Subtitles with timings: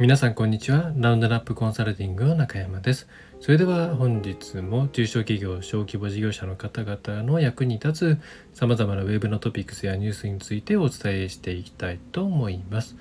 [0.00, 0.92] 皆さんこんにちは。
[0.94, 3.08] ラウンドナップコンサルティングの中山です。
[3.40, 8.18] それでは本日も中小企業小規模事業者の方々の役に立つ
[8.54, 12.94] 様々なウェブのトピックスやニュースについてお伝えしていきたいと思います。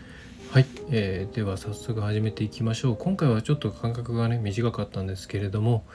[0.50, 2.98] はい、えー、では早速始めていきましょう。
[2.98, 5.86] 今回はちょっと間隔がね短かったんですけれども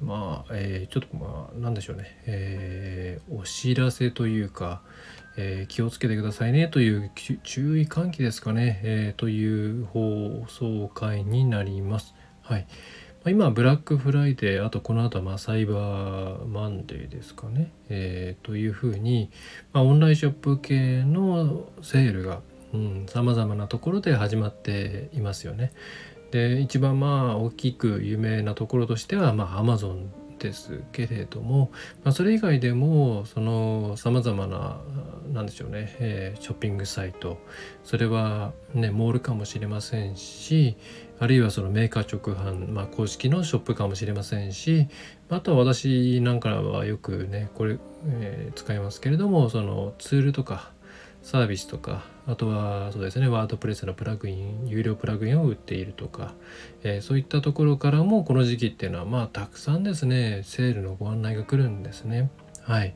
[0.00, 4.82] まあ、えー、ちょっとまあ何でしょうね、えー、お知らせというか
[5.40, 12.14] えー、気をつけてくださいねという注意喚起ですかね、えー、という放送回になります。
[12.42, 12.66] はい。
[13.22, 19.30] まあ、今、ブラックフライデー、あとこの後はまあサイバーマンデーですかね、えー、というふうに、
[19.72, 22.40] まあ、オンラインショップ系のセールが
[23.06, 25.72] さまざまなところで始まっていますよね。
[26.30, 31.70] で一番まあ大きく有名なところとしてはまあ Amazon ですけれども、
[32.04, 34.80] まあ、それ以外でもそのさまざまな
[35.32, 37.38] 何でしょうね、えー、ショッピングサイト
[37.84, 40.76] それはねモールかもしれませんし
[41.20, 44.88] あるいはそのメーカー直販、まあ、公式のショップかもしれませんし
[45.28, 50.72] あとは私なんかはよくねこれ、えー、使いますけれどもそのツールとか
[51.22, 56.34] サービスとかあとはそうですねワードプレスのプラグイン有料プラグインを売っているとか、
[56.82, 62.30] えー、そういったところからもこの時期っていうのはまあたくさんですねセールのご案内が来るんですね。
[62.62, 62.94] はい、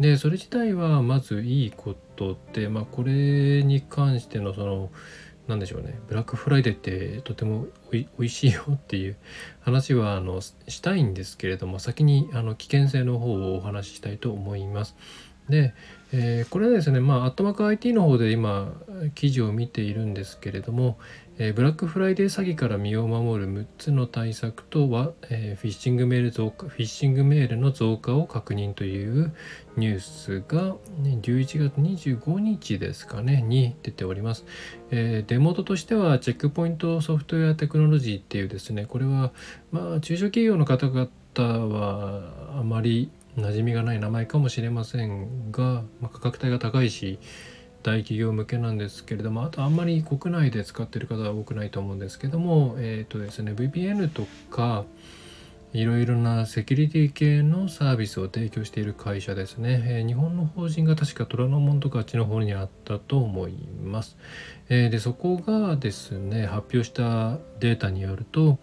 [0.00, 4.90] でそれ自体はまずいいことって、まあ、これに関してのその
[5.46, 7.66] 何でしょうねブラックフライデーってとても
[8.18, 9.16] おいしいよっていう
[9.60, 14.96] 話はあのしたいんですけれども先にあの危険性の方をお話ししたいと思います。
[15.48, 15.74] で、
[16.14, 18.72] えー、これはですね、まあ、アットマーク IT の方で今、
[19.14, 20.98] 記事を見ているんですけれども、
[21.38, 29.34] えー、ブラックフライデー詐欺から身を守る6つの対策とは、えー、フィッシングメール増加、フィッシングメールの増加を確認という
[29.78, 34.44] ニュースが、ね、11月25日ですかね、に出ております。
[34.90, 39.32] えー、デモートとしては、チェックポイントソフトウェアテクノロジーっていうですね、これは、
[39.70, 41.08] まあ、中小企業の方々
[41.74, 47.18] はあまり馴染みがない名前かもしれませんが、まあ、価格帯が高いし
[47.82, 54.84] 大企業向けなんですけれどもあとあんまり国内で使ってる方は多くないと思うんですけどもえっ、ー、とですね VPN とか
[55.72, 64.18] いろいろなセキュリティ系のサービスを提供している会社ですね、えー、日本の法人が確か虎ノ門とかあっちの方にあったと思います、
[64.68, 68.58] えー、でそこがですね発表したデータによると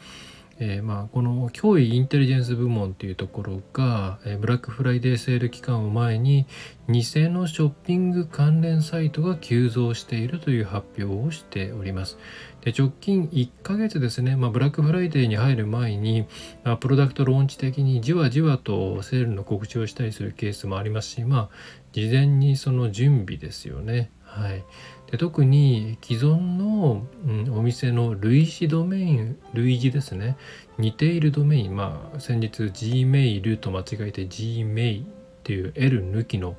[0.60, 6.46] えー、まあこの脅威インテリジェンス部門っていうところが、えー、ブラックフライデーセール期間を前に
[6.88, 12.18] 偽のショッピング関連サイトが急増しているという発表をしております。
[12.62, 16.28] で直近1ヶ月ですね、まあ、ブラックフライデーに入る前に、
[16.64, 21.50] まあ、プロダクトローンチ的にじわじわとセールの告知をしたりするケースもありますし、まあ、
[21.94, 24.12] 事前にその準備ですよね。
[24.30, 24.64] はい、
[25.12, 30.38] で特に既存の、うん、お店の類似ドメイン類似ですね。
[30.78, 35.04] 似ているドメインまあ先日 Gmail と間違えて Gmail
[35.50, 36.58] っていう L 抜きの、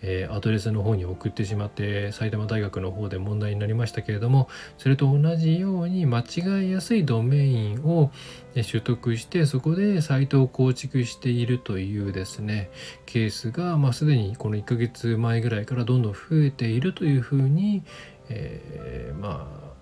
[0.00, 4.48] えー、アドレスの方に送ってしまって埼玉大学の方で問題になりましたけれども
[4.78, 8.10] それと同じように間違いやすいドメインを
[8.52, 12.68] 取得してそこでサイトを構築しているというですね
[13.06, 17.84] ケースが、まあ、すでにこの1ヶ月前ぐらいからどんどん増えているというふうに、
[18.28, 19.72] えー、まあ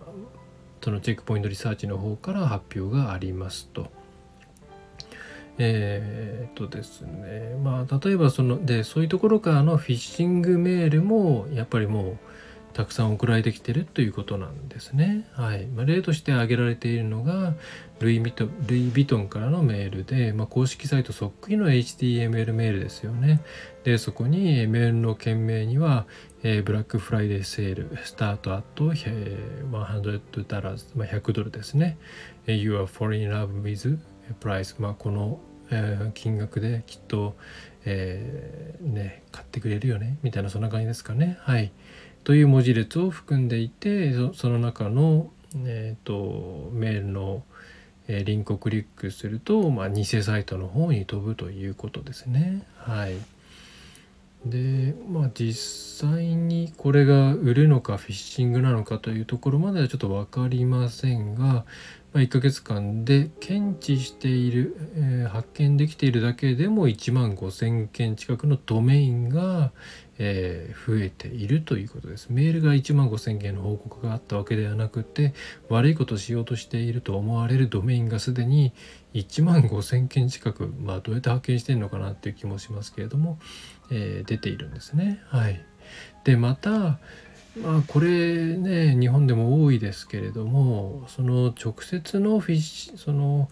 [0.84, 3.99] そのチェックポイントリサーチの方から発表がありますと。
[5.62, 12.18] えー、っとですねまあ例えばそのでそういうところからのフィッシングメールもやっぱりもう
[12.72, 15.26] たくさん送られてきてるということなんですね。
[15.32, 17.54] はいまあ、例として挙げられているのが
[17.98, 23.42] ルイ・ヴィト・トンからのメールで、まあ、公式サイトそっくりの HTML メールですよね。
[23.84, 26.06] でそこにメールの件名には、
[26.42, 31.98] えー、 Black Friday sale start at 100 dollars、まあ、100ドルですね。
[32.46, 33.98] You are falling in love with
[34.40, 35.40] price、まあ、この
[35.70, 37.36] え、金額できっと、
[37.84, 41.38] えー、ね、買ってくれるよねみたいなそんな感じですかね。
[41.40, 41.72] はい、
[42.24, 45.30] という文字列を含んでいてその中の、
[45.64, 47.44] えーと、メールの、
[48.08, 52.66] え、リンクをクリックすると、まあ、偽サイトの方に飛ぶということですね。
[52.76, 53.14] はい
[54.44, 61.66] でまあ実際にこれが売るのかフィッシングなのかというところまではちょっと分かりませんが、
[62.14, 69.70] 1ヶ月間で検知している、えー、発見できているだけでも1万5,000件近くのドメインが、
[70.18, 72.26] えー、増えているということです。
[72.30, 75.34] メールが1万5,000件の報告があったわけではなくて
[75.68, 78.72] 悪いことをしようとしていると思われるドメインがすでに
[79.14, 83.38] 1万5,000件近く、まあ、どうやって発見してるのかなっていう気もしますけれども、
[83.92, 85.22] えー、出ているんですね。
[85.28, 85.64] はい、
[86.24, 86.98] でまた
[87.56, 93.48] まあこれね日本でも多いですけれどもその直接のフィッシその、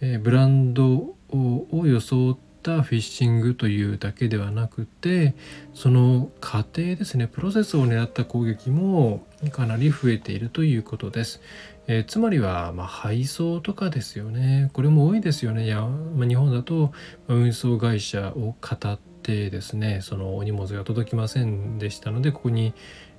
[0.00, 5.34] えー、ブランドを装ったフィッシングというだけではなくて
[5.74, 11.40] その過程ですねプロセスを狙った攻撃もかなり増えているということです。
[11.90, 14.68] えー、つまりは、まあ、配送とかですよね。
[14.74, 15.64] これも多いですよね。
[15.64, 16.92] いやまあ、日本だと
[17.28, 22.74] 運送会社を語ってですねそのお荷物が届きませんでしたのでここに、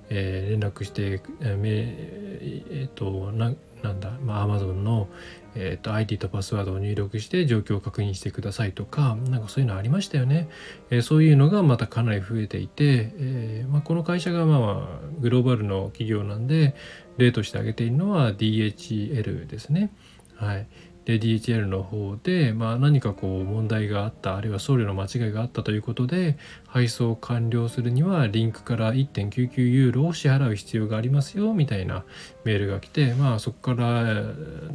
[0.09, 3.53] えー、連絡して、えー、えー、とな
[3.83, 5.07] なんだ、まあ、Amazon の、
[5.55, 10.49] えーと、ID とパスワードを入力して状況を確認してくださいとかなんかそういうのありましたよね、
[10.89, 16.75] えー、そういうのがまたかなり増えていて、えーまあ、この会社がまあグローバルの企業なんで
[17.17, 19.91] 例として挙げているのは DHL ですね。
[20.35, 20.67] はい。
[21.09, 32.05] で DHL の方で、まあ、何かこう問題があったあるいは送料の間違いがあったということで配送完了するにはリンクから1.99ユーロを支払う必要がありますよみたいな
[32.43, 34.03] メールが来てまあそこから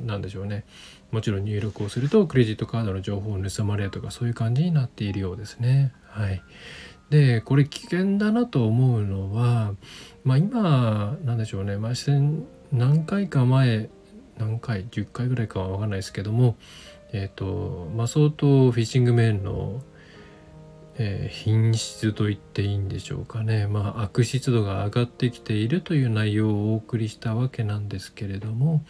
[0.04, 0.64] なんでしょうね。
[1.12, 5.92] もちろん入力をするとクレジットカードの情報を盗まれるとかそういう感じになっているようですね。
[6.08, 6.42] はい、
[7.10, 9.74] でこれ危険だなと思うのは、
[10.24, 11.92] まあ、今なんでしょうね、まあ、
[12.72, 13.88] 何回か前
[14.38, 16.56] 何回10回ぐらいかは分かんないですけども
[17.12, 19.82] えっ、ー、とまあ相当フィッシングメールの、
[20.96, 23.66] えー、品質と言っていいんでしょうかね。
[23.66, 28.84] まあ悪質度が上がってきているという内容をお送りしたわけなんですけれども、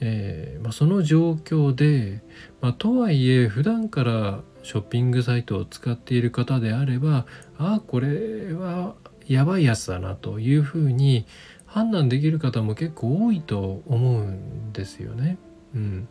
[0.00, 2.22] えーまあ、その状況で、
[2.60, 7.26] まあ、とはいえ普段からショッピングサイトを使っている方であれば
[7.58, 8.94] ああこれは
[9.26, 11.26] やばいやつだなというふうに
[11.70, 15.38] 判断できる方も結構多いと思うんですよね。
[15.74, 16.08] うん、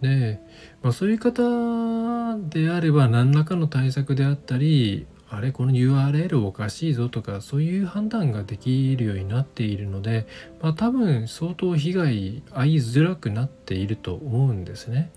[0.00, 0.40] で、
[0.82, 10.26] まあ、そういう方であれば何らかの対策であったりあれこの URL おかしいぞとかそういう判断ができるようになっているので、
[10.60, 15.10] まあ、多分相当被害遭いづらくなっていると思うんですね。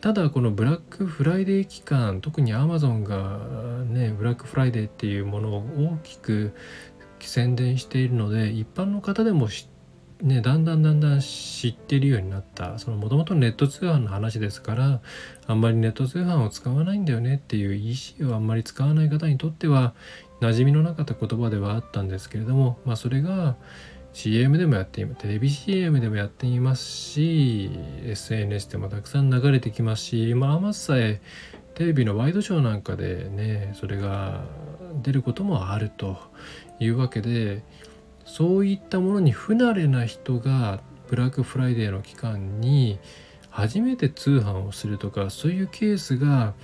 [0.00, 6.54] ただこのブラックフライデー期間特に Amazon がねブラックフライデーっていうものを大きく
[7.20, 9.48] 宣伝しているので一般の方でも
[10.22, 15.00] ね、だんだんだんだん知ってるようになったそのもともとネット通販の話ですから
[15.46, 19.94] あんまりネット通販を使わないんだよねっていう EC をあんまり使わない方にとっては
[20.40, 23.56] 馴染みのなかった言葉ではあったんですけれども、まあ、それが
[24.14, 25.20] CM でもやっています。
[25.20, 27.70] テレビ CM でもやっていますし
[28.06, 31.20] SNS でもたくさん流れてきますしまあまさえ
[31.74, 34.44] テレビのワイドショーなんかでねそれが
[35.02, 36.16] 出ることもあると。
[36.80, 37.62] いうわけで
[38.24, 42.98] そういったものに不慣れな人がブラックフライデーの期間に
[43.50, 46.54] 初めて通販をするとかそういうケースが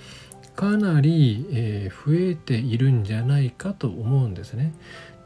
[0.55, 4.73] かなり、えー、増えているんじゃないかと思うんですね。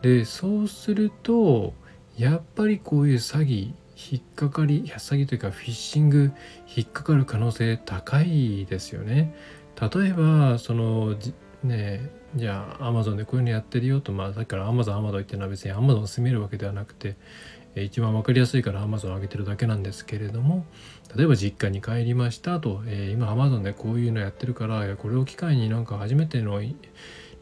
[0.02, 1.74] でそうすると
[2.18, 3.74] やっぱりこういう詐欺
[4.12, 6.32] 引っかかり詐欺というかフィッシング
[6.74, 9.36] 引っかかる可能性高いですよね。
[9.80, 11.16] 例えばその
[11.64, 17.16] ねじゃあアマゾンでこういうのやってるよとまあさっきからアマゾンアマゾン言ってるのは別にアマゾンを住めるわけではなくて
[17.76, 20.66] 一番分かりやすいからアマゾン上げてるだけなんですけれども
[21.16, 26.60] 例えば実家に帰りましたと、えー、今アマゾンでこういうのやってるからこれを機会になんか初めての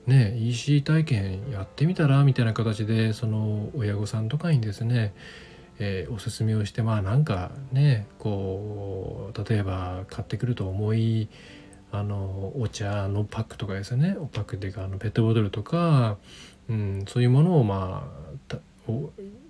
[0.08, 5.14] ね EC 体験やってみたらみたいな形でその親御さんとかにですね
[5.80, 11.28] えー、おすすめをしてまあなんかねこう例えば買ってくると思い
[11.92, 14.15] あのお茶のパックとかですね。
[14.19, 16.18] おパックっていうかあのペットボトルとか、
[16.69, 18.07] うん、そういうものをま
[18.49, 18.56] あ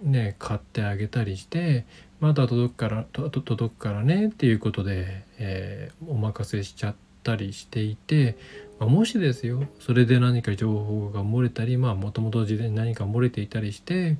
[0.03, 1.85] ね買ってあげたりして
[2.19, 8.37] また届くから届くからねっていうことで、えー、お任せしちゃったりしていて、
[8.79, 14.17] まあ、もしですよそれで何か情報が漏れたりまあもともと事前に何か漏れていたりして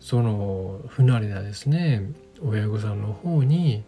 [0.00, 2.10] その不慣れなですね
[2.42, 3.84] 親御さんの方に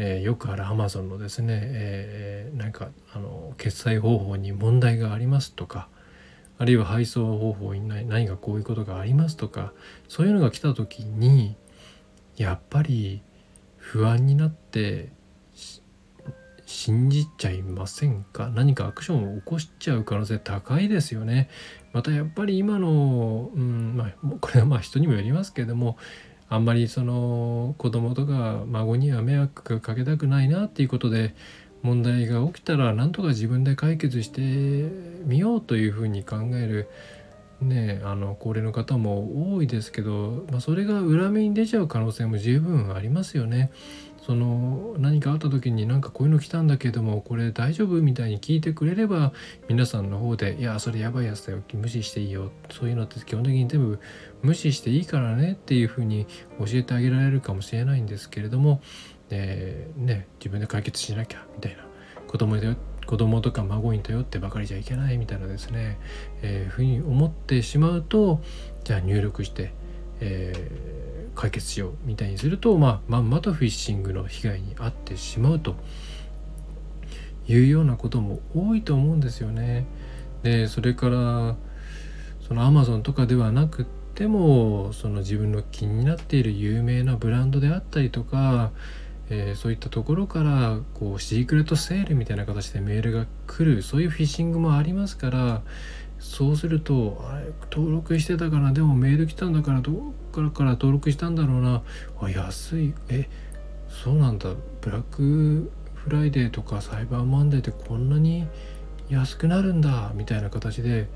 [0.00, 5.88] えー、よくあるアマゾンのですね、えー、なんかあの決済方法に問題がありますとか
[6.56, 9.72] あるいは配送方法に何かこういうことがありますとか
[10.08, 11.56] そういうのが来た時に
[12.36, 13.22] やっぱり
[13.76, 15.10] 不安になって
[16.64, 18.50] 信じちゃいませんか？
[18.54, 21.48] 何かアクションを起こしちゃう可能性高いですよね。
[21.92, 25.96] またやっぱり今の、うんまあ、これはまあ人にもよりますけれども
[26.50, 31.34] あんまりその子供とか孫には迷惑かけたくないなっていうことで
[31.82, 34.40] 問題が起きたらなんとか自分で解決して
[35.24, 36.88] みようというふうに考える
[37.60, 43.70] ねあの高齢の方も多いですけど、まあ、それが恨みに出ちゃう可能性も十分ありますよね。
[44.28, 49.32] その何かあった時になんかこういうの来たんだけどもこれ大丈夫みたいに聞いてくれれば
[49.70, 53.98] 皆さんの方で「いやそれやばいやつだよ無視していいよ」そういうのって基本的に全部
[54.42, 56.26] 無視していいからねっていうふうに
[56.58, 58.82] 教えてあげられるかもしれないんですけれども、
[59.30, 61.86] えー、ね、自分で解決しなきゃみたいな。
[62.26, 65.98] 子供で子供とか孫に頼ってばかりじゃいけないみたいなですね、
[66.42, 68.42] えー、ふうに思ってしまうと
[68.84, 69.72] じゃあ入力して、
[70.20, 71.07] えー、
[71.38, 75.76] 解決しようみたいにすると、まあ、まんまとフィッシングの被害に遭ってしまうと
[77.46, 79.86] いうようなことも多いと思うんですよね。
[80.42, 81.56] でそれから
[82.46, 88.72] そのアマゾンとかではなくてもその自分の気になっている有名なブランドであったりとか
[89.30, 95.62] えー、そういったところからこうシークレットセールみたいな形でメールが来るそういうフィッシングもありますから
[96.18, 99.94] そうするとあれ登録してたからでもメール来たんだからどっ
[100.32, 101.82] からから登録したんだろうな？
[102.20, 102.94] あ安い。
[103.08, 103.28] え
[103.88, 104.50] そうなんだ。
[104.80, 108.46] ブラックフライデーとかサイバーマンデーってこんなに
[109.08, 110.12] 安くなるんだ。
[110.14, 111.08] みたいな形で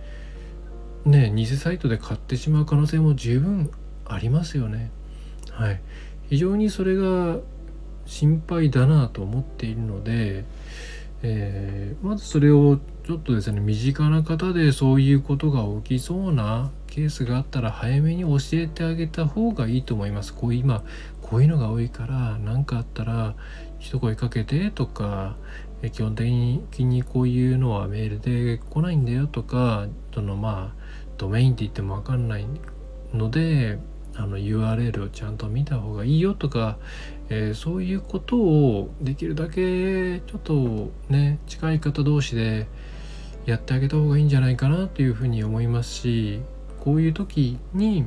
[1.05, 3.71] ね偽サイトで買ってしまう可能性も十分
[4.05, 4.91] ありますよね。
[5.51, 5.81] はい、
[6.31, 7.39] 非常にそれが
[8.07, 10.45] 心配だなと思っているので、
[11.25, 20.35] えー、まずそれをちょっとですね身近な方でそういうことが起きそうなケースがあったら早めに教えてあげた方がいいと思います。
[20.35, 20.83] こう今
[21.21, 23.35] こういうのが多いから何かあったら
[23.79, 25.37] 一声かけてとか
[25.93, 30.83] 基本的にこういうのはメールで来ないんだよとかそのまあ
[31.19, 32.47] ドメインって言っても分かんない
[33.15, 33.79] ので
[34.17, 36.79] あの URL をちゃんと見た方がいいよとか、
[37.29, 42.67] えー、そういうことをできるだけちょっとね近い方同士で
[43.47, 46.41] やってあげた方がいいんじゃないかなというふうに思いますし
[46.81, 48.05] こういう時に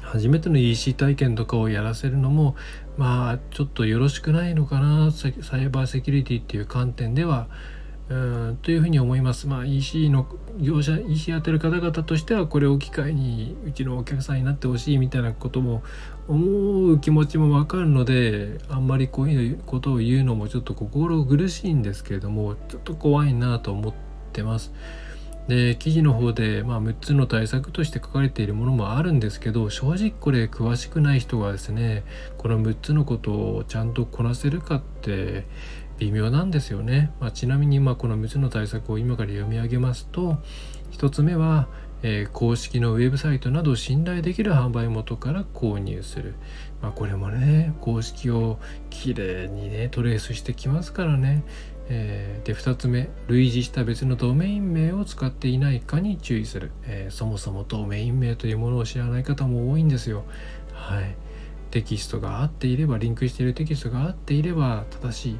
[0.00, 2.56] 初めての EC 体験とかをやらせるのも
[2.96, 5.32] まあちょっとよろしくないのかなサイ
[5.68, 7.48] バーセキュリティっていう観点では
[8.10, 9.46] うんというふうに思います。
[9.46, 10.26] まあ、EC の
[10.58, 15.84] 業者 EC やってる方々としてはこれを機会にうちのお客さんになってほしいみたいなことも
[16.26, 23.94] 思う気持ちもわかるのであんまりこういうことを言うのもちょっと心苦しいんですけれどもちょっと怖いなと思っ
[24.32, 24.72] てます。
[25.46, 32.04] で記事の方で、まあ、6つの対策として書かれているものもあるんですけど正直これ詳しくない人がですね
[32.38, 35.46] この6つのことをちゃんとこなせるかって
[36.00, 37.12] 微妙なんですよね。
[37.20, 40.38] まあ、ちなみにまあこの6つの対策を今から読み上げますと
[40.92, 41.68] 1つ目は、
[42.02, 46.34] えー、公式のウェブサイトなど信頼できる販売元から購入する。
[46.80, 51.44] まあ、これもね公式をきれいにねトレースしてきますからね。
[51.92, 60.24] えー、で2つ目類似した別のドメイン名を使っていないかに注意する、えー、そもそもドメイン名というものを知らない方も多いんですよ。
[60.72, 61.16] はい、
[61.72, 65.38] テキストが合っていればリンクしているテキストが合っていれば正しい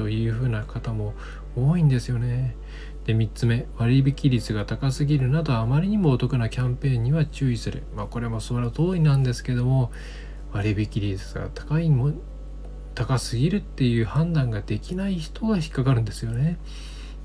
[0.00, 1.12] というふうな方も
[1.54, 2.56] 多いんですよね。
[3.04, 7.82] で3つ目割引率が高すぎるなどあまりにもお得なキャンペーンには注意する。
[7.94, 9.92] まあこれもその通りなんですけども
[10.54, 12.12] 割引率が高いも
[12.94, 16.58] 高すぎるっていう判断ができない人が引っかかるんですよね。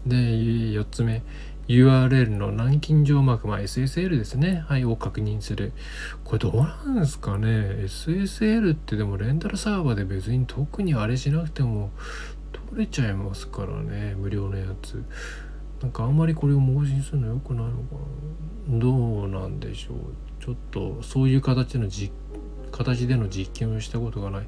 [0.06, 1.24] で4つ目
[1.68, 4.64] URL の南京錠マーク、まあ、SSL ですね。
[4.68, 5.74] はい、を確認する。
[6.24, 11.90] これどうなんですかね ?SSL ってでもレンタルサーバーで別に特にあれしなくても
[12.70, 14.16] 取れちゃいますからね。
[14.18, 15.04] 無料のやつ。
[15.82, 17.96] なんかあんまりこれを盲信するの良くないのか
[18.70, 20.44] などうなんでしょう。
[20.44, 22.14] ちょっとそういう形の実
[22.72, 24.48] 形での実験をしたことがない。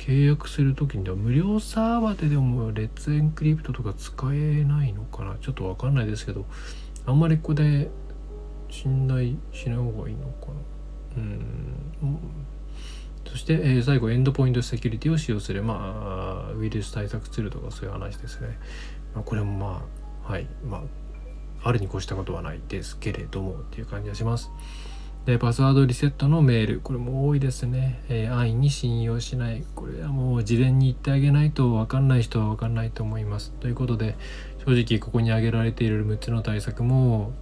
[0.00, 6.46] 契約する時には無料サーバーででもレッツエンクリプトとか使えないのかなちょっとわかんないですけど
[7.04, 7.90] あんまりここで
[8.70, 10.52] 信頼しない方がいいのかな
[11.18, 12.18] うん
[13.26, 15.62] そして、えー、最後エンドポイントセキュリティを使用する。
[15.62, 18.58] まあウイルス対策ツールとかそういう話ですね、
[19.14, 19.84] まあ、これもま
[20.26, 20.46] あはい。
[20.64, 20.82] まあ
[21.62, 24.50] あるに越したことはないですけれどもっていう感じがします。
[25.26, 26.80] でパスワードリセットのメール。
[26.80, 29.64] これも多いですね、えー、安易に信用しない。
[29.74, 33.52] これはもう事前に言ってあげないと分かんない人は分かんないと思います。
[33.60, 34.16] ということで
[34.64, 37.32] 正直ここに挙げられている6つの対策も、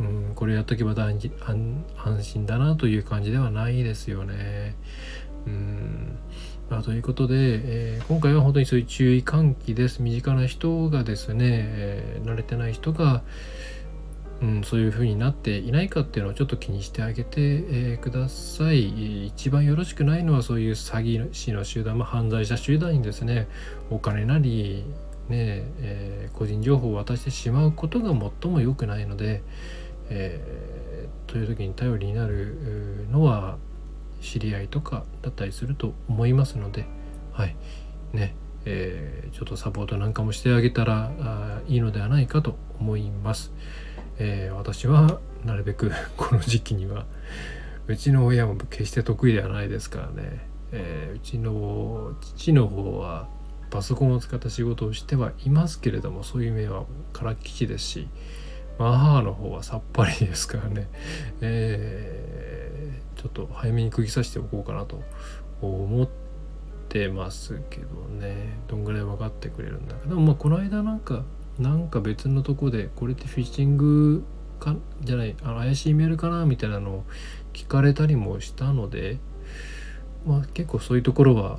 [0.00, 4.74] うん、これやっとけば大安心だなという感じではないですよね。
[5.46, 6.18] うん。
[6.70, 10.02] まあ、ということで、えー、今回は本当にそういう注意喚起です。
[10.02, 13.22] 身近な人がですね、えー、慣れてない人が
[14.42, 19.26] うん、そういう風になっていないかっていうのをちょっと気にしてあげて、えー、ください。
[19.26, 23.48] 一番よろしくないのはそういう詐欺師の集団、まあ、犯罪者集団にですね
[23.90, 24.84] お金なり
[25.28, 28.08] ねえー、個人情報を渡してしまうことが
[28.42, 29.42] 最も良くないので、
[30.10, 30.70] えー
[31.30, 33.56] という時に頼りになるのは
[34.20, 36.86] 知り合いとかだったりすると思いますので
[37.32, 37.56] はい。
[38.12, 38.34] ね。
[38.66, 43.52] えー、ちょっとサポートなんかもしてあげたらいいのではないかと思います、
[44.18, 47.06] えー、私はなるべく この時期には
[47.86, 50.40] うちの親も決して得意ではないですからね、
[50.72, 53.28] えー、うちの父の方は
[53.70, 58.08] パソコンを使った仕事をしてはいますけれどもそういう面はからっきしですし、
[58.80, 60.88] まあ、母の方はさっぱりですからね、
[61.42, 65.02] えー、ちょっと早めに釘刺しておこうかなと
[65.60, 66.08] 思っ
[66.88, 68.58] てますけどね。
[68.68, 71.24] どんぐらい分かってくれるんだけどまあこの間なんか
[71.58, 74.24] なんか別のとこでこれってフィッシング
[74.58, 77.04] かじゃないあの怪しいメールかなみたいなのを
[77.52, 79.18] 聞かれたりもしたので
[80.24, 81.58] まあ結構そういうところは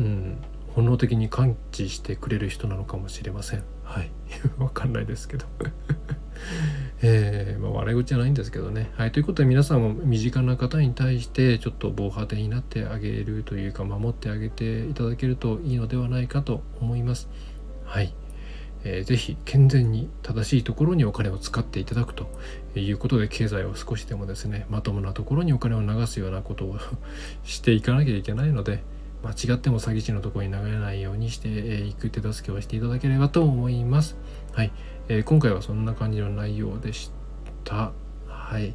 [0.00, 0.38] うん
[0.78, 3.64] 本能的に感知してくれる人なのかもしれません。
[3.82, 4.12] はい。
[4.62, 5.44] わかんないですけど。
[7.02, 8.92] えー、まあ、笑い事じゃないんですけどね。
[8.94, 9.10] はい。
[9.10, 17.28] ということで皆さんも身近な方に対してちょっと防波堤になってあげるというか守ってあげていただけるといいのではないかと思います。
[17.84, 18.14] はい。
[18.84, 22.28] えー、ぜひ健全に正しいところにお金を使っていただくと
[22.76, 26.78] いうことで経済を少しでもですねまともなところにお金を流すようなことを
[27.42, 28.84] していかなきゃいけないので
[29.22, 31.48] 間違っても詐欺師のところに流れないようにして
[31.82, 34.16] いく手助けをしていただければと思います。
[34.52, 34.72] はい、
[35.08, 37.10] えー、今回はそんな感じの内容でし
[37.64, 37.92] た。
[38.26, 38.74] はい、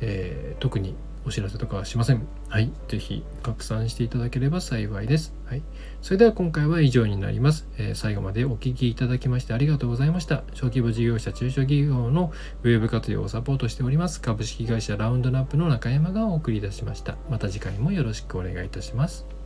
[0.00, 0.94] えー、特に
[1.24, 2.26] お知らせとかはしません。
[2.48, 2.72] はい。
[2.88, 5.34] ぜひ拡散していただければ幸いです。
[5.44, 5.62] はい。
[6.00, 7.68] それでは今回は以上になります。
[7.76, 10.42] えー、最後までお聴きいただきましてありがとうございました。
[10.54, 12.32] 小規模事業者、中小企業の
[12.62, 14.20] ウェブ活用をサポートしております。
[14.22, 17.16] 株式会社ラウンドナップの中山がお送りいたしました。
[17.30, 19.37] また次回もよろしくお願いいたします。